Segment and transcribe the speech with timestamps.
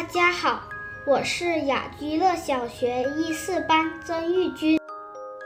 [0.00, 0.62] 大家好，
[1.06, 4.80] 我是雅居乐小学一四班曾玉君。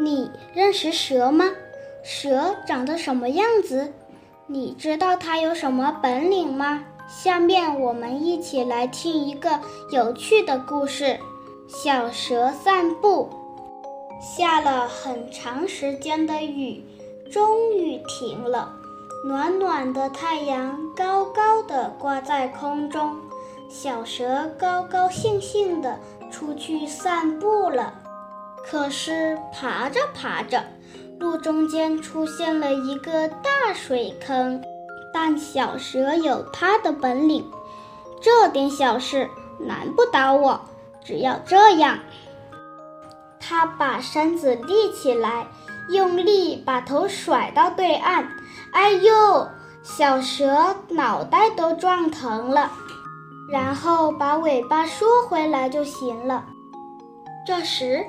[0.00, 1.44] 你认识蛇吗？
[2.02, 3.92] 蛇长得什么样子？
[4.46, 6.82] 你知道它有什么本领吗？
[7.06, 9.60] 下面我们一起来听一个
[9.92, 11.20] 有趣的故事：
[11.68, 13.28] 小蛇散步。
[14.18, 16.82] 下了很长时间的雨，
[17.30, 18.72] 终于停了。
[19.26, 23.14] 暖暖的太阳高高的挂在空中。
[23.68, 25.98] 小蛇高高兴兴地
[26.30, 27.92] 出去散步了，
[28.64, 30.64] 可是爬着爬着，
[31.18, 34.62] 路中间出现了一个大水坑。
[35.12, 37.44] 但小蛇有它的本领，
[38.22, 40.60] 这点小事难不倒我。
[41.04, 41.98] 只要这样，
[43.38, 45.46] 它把身子立起来，
[45.90, 48.28] 用力把头甩到对岸。
[48.72, 49.48] 哎呦，
[49.82, 52.70] 小蛇脑袋都撞疼了。
[53.50, 56.44] 然后把尾巴缩回来就行了。
[57.46, 58.04] 这时，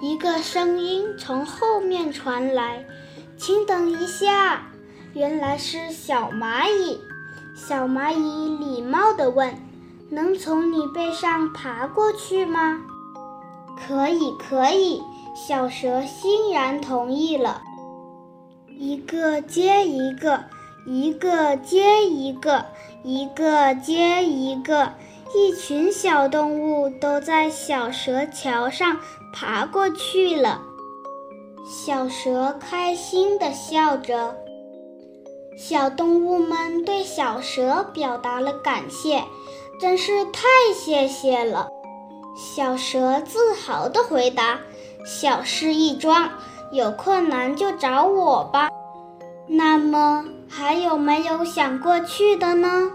[0.00, 2.84] 一个声音从后面传来
[3.38, 4.62] ：“请等一下。”
[5.14, 7.00] 原来是小蚂蚁。
[7.54, 9.54] 小蚂蚁礼貌地问
[10.10, 12.80] ：“能从你背上爬过去吗
[13.86, 15.02] ？”“可以，可以。”
[15.34, 17.62] 小蛇欣然同意了。
[18.78, 20.44] 一个接一个。
[20.86, 22.64] 一个接一个，
[23.02, 24.94] 一个接一个，
[25.34, 28.98] 一群小动物都在小蛇桥上
[29.32, 30.62] 爬过去了。
[31.66, 34.34] 小蛇开心地笑着，
[35.56, 39.22] 小动物们对小蛇表达了感谢，
[39.80, 40.42] 真是太
[40.74, 41.68] 谢谢了。
[42.36, 44.58] 小蛇自豪地回答
[45.04, 46.30] ：“小事一桩，
[46.72, 48.70] 有困难就找我吧。”
[49.50, 50.24] 那么。
[50.52, 52.90] 还有没有想过去的呢？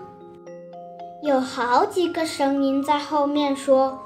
[1.23, 3.97] 有好几个声音在后面说：“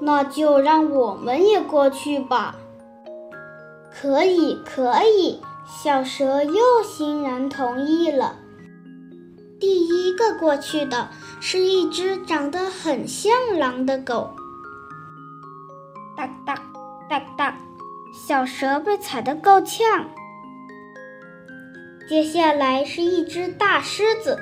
[0.00, 2.56] 那就让我们也过去吧。”
[3.92, 8.36] 可以，可以，小蛇又欣然同意了。
[9.60, 11.06] 第一个过去的
[11.40, 14.30] 是一只长得很像狼的狗。
[16.16, 16.54] 哒哒
[17.10, 17.54] 哒哒，
[18.14, 20.08] 小蛇被踩得够呛。
[22.06, 24.38] 接下来是一只大狮子，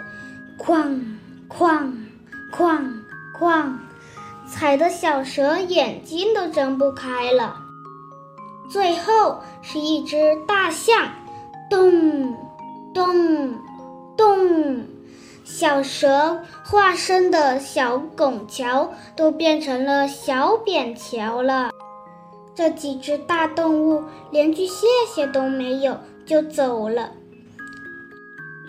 [0.58, 1.00] 哐
[1.48, 1.92] 哐
[2.52, 2.84] 哐
[3.38, 3.72] 哐，
[4.48, 7.56] 踩得小蛇眼睛都睁不开了。
[8.68, 11.08] 最后是一只大象，
[11.70, 12.34] 咚
[12.92, 13.54] 咚
[14.16, 14.84] 咚，
[15.44, 21.70] 小蛇化身的小拱桥都变成了小扁桥了。
[22.56, 25.96] 这几只大动物连句谢谢都没有
[26.26, 27.12] 就走了。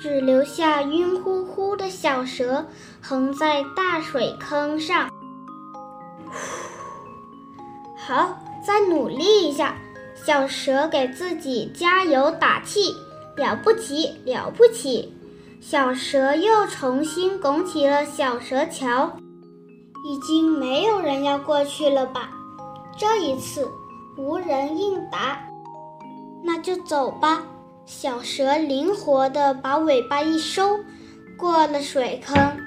[0.04, 2.66] 只留下晕乎乎的小蛇
[3.02, 5.10] 横在大水坑上。
[7.96, 9.78] 好，再努力一下！
[10.14, 12.94] 小蛇给自己加油打气，
[13.38, 15.10] 了不起，了不起！
[15.62, 19.10] 小蛇又重新拱起了小蛇桥。
[20.06, 22.30] 已经没有人要过去了吧？
[22.98, 23.72] 这一次
[24.18, 25.42] 无人应答，
[26.44, 27.42] 那就走吧。
[27.86, 30.80] 小蛇灵活地把尾巴一收，
[31.38, 32.58] 过了水坑。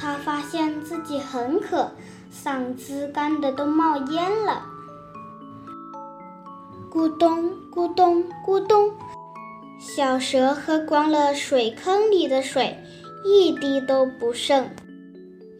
[0.00, 1.92] 它发现自己很渴，
[2.32, 4.62] 嗓子干得都冒烟了。
[6.90, 8.90] 咕咚咕咚咕咚，
[9.78, 12.76] 小蛇喝光了水坑里的水，
[13.24, 14.68] 一滴都不剩。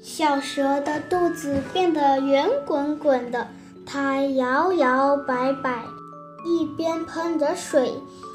[0.03, 3.47] 小蛇的肚子变得圆滚滚的，
[3.87, 5.85] 它摇摇摆摆，
[6.45, 7.93] 一边喷着水。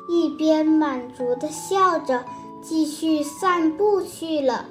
[0.09, 2.25] 一边满足地笑着，
[2.61, 4.65] 继续散步去了。